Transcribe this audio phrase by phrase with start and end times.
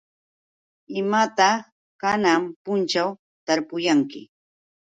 [0.99, 1.57] ¿Imataq
[2.01, 3.09] kanan punćhaw
[3.45, 4.21] tarpuyanki?